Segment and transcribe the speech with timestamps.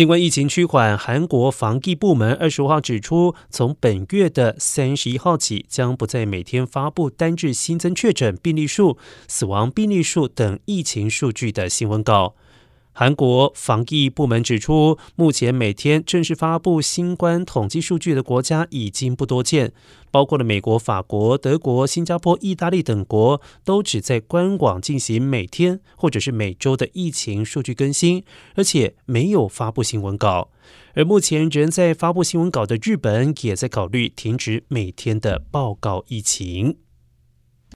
[0.00, 8.96] 新冠疫情趋缓，韩国防疫部门二十五号指出，从本月的三十一号起，将不再每天发布单日新增确诊病例数、
[9.28, 12.34] 死亡病例数等疫情数据的新闻稿。
[12.92, 19.72] 韩国防疫部门指出，目前每天正式发布新冠统计数据的国家已经不多见，
[20.10, 28.24] 包括了美国、法国、德国、新加坡、意大利等国，都只在官网进行每天或者是每周的疫情数据更新，
[28.56, 30.50] 而且没有发布新闻稿。
[30.94, 36.76] 而目前仍在发布新闻稿的日本，也在考虑停止每天的报告疫情。